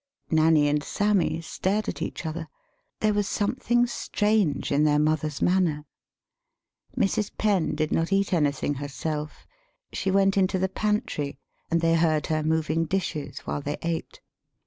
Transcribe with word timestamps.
"]Nanny 0.31 0.67
and 0.67 0.83
Sammy 0.83 1.41
stared 1.41 1.87
at 1.87 2.01
each 2.01 2.25
other. 2.25 2.47
There 3.01 3.13
was 3.13 3.29
something 3.29 3.85
strange 3.85 4.71
in 4.71 4.83
their 4.83 4.97
mother's, 4.97 5.43
manner. 5.43 5.85
Mrs. 6.97 7.29
Penn 7.37 7.75
[did 7.75 7.91
not 7.91 8.11
eat 8.11 8.33
anything 8.33 8.73
her 8.73 8.87
self. 8.87 9.45
She] 9.93 10.09
went 10.09 10.37
into 10.37 10.57
the 10.57 10.69
pantry, 10.69 11.37
and 11.69 11.81
they 11.81 11.93
heard 11.93 12.25
171 12.25 12.29
THE 12.29 12.31
SPEAKING 12.31 12.41
VOICE 12.41 12.41
her 12.41 12.43
moving 13.21 13.29
dishes 13.29 13.39
while 13.45 13.61
they 13.61 13.77
ate. 13.83 14.21